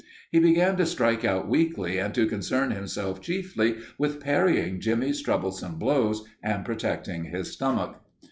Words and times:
He 0.31 0.39
began 0.39 0.77
to 0.77 0.85
strike 0.87 1.23
out 1.23 1.47
weakly 1.47 1.99
and 1.99 2.11
to 2.15 2.25
concern 2.25 2.71
himself 2.71 3.21
chiefly 3.21 3.75
with 3.99 4.19
parrying 4.19 4.79
Jimmie's 4.79 5.21
troublesome 5.21 5.75
blows 5.77 6.25
and 6.41 6.65
protecting 6.65 7.25
his 7.25 7.51
stomach. 7.51 7.97